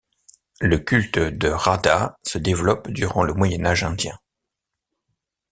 [0.61, 4.17] Le culte de Radha se développe durant le Moyen Âge indien.